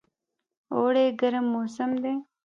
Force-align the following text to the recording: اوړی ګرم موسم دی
اوړی 0.73 1.05
ګرم 1.19 1.45
موسم 1.53 1.91
دی 2.03 2.13